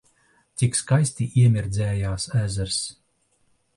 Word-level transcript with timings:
Cik 0.61 0.77
skaisti 0.79 1.27
iemirdzējās 1.41 2.27
ezers! 2.43 2.81